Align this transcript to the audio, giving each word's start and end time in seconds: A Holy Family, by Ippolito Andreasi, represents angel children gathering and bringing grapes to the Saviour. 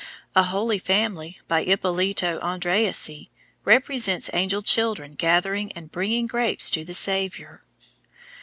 A 0.35 0.41
Holy 0.41 0.79
Family, 0.79 1.39
by 1.47 1.63
Ippolito 1.63 2.39
Andreasi, 2.39 3.29
represents 3.63 4.31
angel 4.33 4.63
children 4.63 5.13
gathering 5.13 5.71
and 5.73 5.91
bringing 5.91 6.25
grapes 6.25 6.71
to 6.71 6.83
the 6.83 6.95
Saviour. 6.95 7.61